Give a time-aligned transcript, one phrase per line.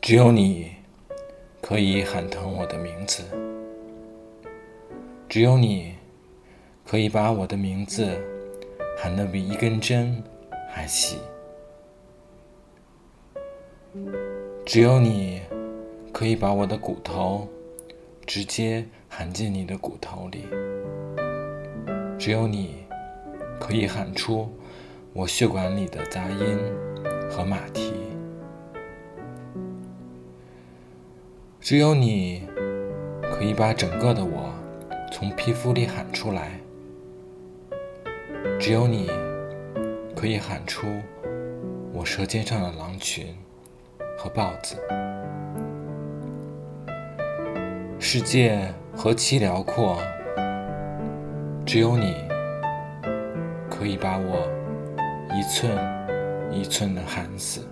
[0.00, 0.70] 只有你
[1.60, 3.24] 可以喊疼我的名字，
[5.28, 5.94] 只有你
[6.86, 8.06] 可以把我的名字
[8.96, 10.22] 喊得比一根针
[10.68, 11.18] 还细，
[14.64, 15.40] 只有你
[16.12, 17.48] 可以把我的骨头
[18.24, 20.46] 直接喊进你的骨头里，
[22.16, 22.84] 只有你
[23.58, 24.48] 可以喊出
[25.12, 26.58] 我血管里的杂音
[27.28, 27.92] 和马蹄。
[31.60, 32.48] 只有你
[33.22, 34.52] 可以把整个的我
[35.12, 36.60] 从皮肤里喊出来，
[38.58, 39.10] 只有你
[40.14, 40.86] 可以喊出
[41.92, 43.26] 我舌尖上的狼群
[44.16, 44.76] 和豹子。
[47.98, 49.98] 世界何其辽阔，
[51.66, 52.14] 只有你
[53.68, 54.48] 可以把我
[55.32, 55.70] 一寸
[56.52, 57.64] 一寸的寒死。